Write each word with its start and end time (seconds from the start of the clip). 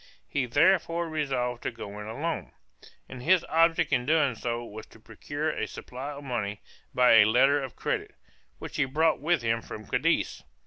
He 0.27 0.47
therefore 0.47 1.07
resolved 1.07 1.61
to 1.61 1.69
go 1.69 1.99
in 1.99 2.07
alone; 2.07 2.53
and 3.07 3.21
his 3.21 3.45
object 3.49 3.93
in 3.93 4.07
doing 4.07 4.33
so 4.33 4.65
was 4.65 4.87
to 4.87 4.99
procure 4.99 5.51
a 5.51 5.67
supply 5.67 6.09
of 6.13 6.23
money 6.23 6.59
by 6.91 7.17
a 7.17 7.25
letter 7.25 7.61
of 7.61 7.75
credit 7.75 8.15
which 8.57 8.77
he 8.77 8.85
brought 8.85 9.19
with 9.21 9.43
him 9.43 9.61
from 9.61 9.85
Cadiz. 9.85 10.41